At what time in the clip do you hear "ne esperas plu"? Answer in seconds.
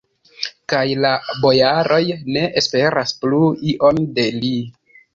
2.33-3.45